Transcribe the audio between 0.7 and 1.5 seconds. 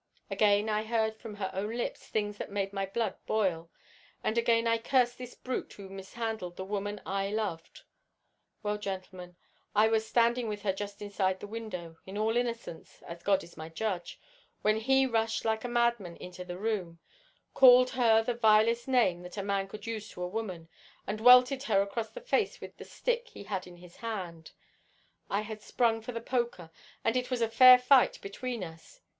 heard from